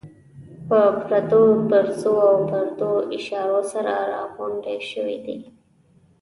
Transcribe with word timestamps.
په 0.67 0.79
پردو 1.07 1.43
پرزو 1.69 2.13
او 2.29 2.37
پردو 2.49 2.91
اشارو 3.17 3.61
سره 3.71 3.93
راغونډې 4.11 4.77
شوې 4.89 5.17
دي. 5.25 5.39